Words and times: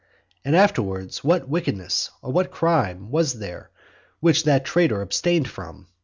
And 0.43 0.55
afterwards 0.55 1.23
what 1.23 1.47
wickedness, 1.47 2.09
or 2.23 2.31
what 2.31 2.49
crime 2.49 3.11
was 3.11 3.33
there 3.37 3.69
which 4.19 4.45
that 4.45 4.65
traitor 4.65 5.03
abstained 5.03 5.47
from? 5.47 5.89